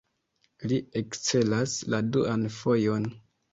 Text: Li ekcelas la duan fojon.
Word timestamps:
Li 0.71 0.79
ekcelas 1.01 1.77
la 1.95 2.01
duan 2.17 2.51
fojon. 2.59 3.09